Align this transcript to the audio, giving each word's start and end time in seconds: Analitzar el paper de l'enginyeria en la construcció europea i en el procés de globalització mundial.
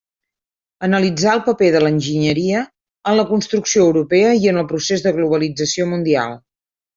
Analitzar 0.85 1.33
el 1.37 1.43
paper 1.49 1.67
de 1.75 1.81
l'enginyeria 1.83 2.63
en 3.11 3.19
la 3.19 3.27
construcció 3.33 3.85
europea 3.91 4.33
i 4.41 4.51
en 4.53 4.59
el 4.63 4.67
procés 4.73 5.05
de 5.05 5.13
globalització 5.21 5.89
mundial. 5.93 6.35